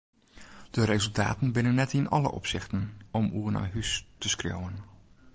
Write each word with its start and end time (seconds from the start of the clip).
De 0.71 0.81
resultaten 0.91 1.49
binne 1.55 1.71
net 1.79 1.91
yn 1.99 2.11
alle 2.15 2.31
opsichten 2.39 2.81
om 3.19 3.25
oer 3.39 3.53
nei 3.55 3.67
hús 3.75 3.91
te 4.21 4.27
skriuwen. 4.35 4.75